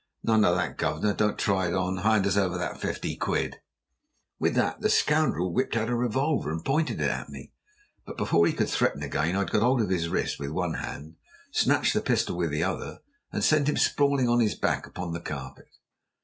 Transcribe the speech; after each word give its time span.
"None 0.23 0.43
o' 0.43 0.55
that, 0.55 0.79
governor. 0.79 1.13
Don't 1.13 1.29
you 1.33 1.37
try 1.37 1.67
it 1.67 1.75
on. 1.75 1.97
Hand 1.97 2.25
us 2.25 2.35
over 2.35 2.57
that 2.57 2.81
fifty 2.81 3.15
quid." 3.15 3.61
With 4.39 4.55
that 4.55 4.81
the 4.81 4.89
scoundrel 4.89 5.53
whipped 5.53 5.77
out 5.77 5.89
a 5.89 5.95
revolver 5.95 6.51
and 6.51 6.65
pointed 6.65 6.99
it 6.99 7.07
at 7.07 7.29
me. 7.29 7.51
But 8.03 8.17
before 8.17 8.47
he 8.47 8.53
could 8.53 8.67
threaten 8.67 9.03
again 9.03 9.35
I 9.35 9.41
had 9.41 9.51
got 9.51 9.61
hold 9.61 9.79
of 9.79 9.91
his 9.91 10.09
wrist 10.09 10.39
with 10.39 10.49
one 10.49 10.73
hand, 10.73 11.17
snatched 11.51 11.93
the 11.93 12.01
pistol 12.01 12.35
with 12.35 12.49
the 12.49 12.63
other, 12.63 13.01
and 13.31 13.43
sent 13.43 13.69
him 13.69 13.77
sprawling 13.77 14.27
on 14.27 14.39
his 14.39 14.55
back 14.55 14.87
upon 14.87 15.13
the 15.13 15.19
carpet. 15.21 15.69